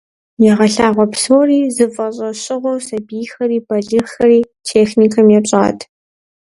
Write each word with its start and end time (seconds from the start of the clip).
Ягъэлъагъуэ 0.51 1.05
псори 1.11 1.59
зыфӏэщӏэщыгъуэ 1.75 2.73
сабийхэри 2.85 3.57
балигъхэри 3.67 4.39
техникэм 4.67 5.27
епщӏат. 5.37 5.79